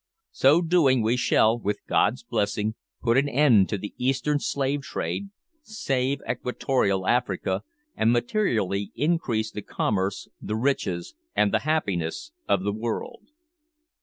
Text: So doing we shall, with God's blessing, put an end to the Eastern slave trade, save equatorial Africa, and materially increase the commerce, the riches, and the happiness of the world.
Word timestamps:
So 0.31 0.63
doing 0.63 1.03
we 1.03 1.15
shall, 1.15 1.59
with 1.59 1.85
God's 1.87 2.23
blessing, 2.23 2.73
put 3.03 3.17
an 3.19 3.29
end 3.29 3.69
to 3.69 3.77
the 3.77 3.93
Eastern 3.99 4.39
slave 4.39 4.81
trade, 4.81 5.29
save 5.61 6.21
equatorial 6.27 7.05
Africa, 7.05 7.61
and 7.95 8.11
materially 8.11 8.91
increase 8.95 9.51
the 9.51 9.61
commerce, 9.61 10.27
the 10.41 10.55
riches, 10.55 11.13
and 11.35 11.53
the 11.53 11.59
happiness 11.69 12.31
of 12.47 12.63
the 12.63 12.73
world. 12.73 13.27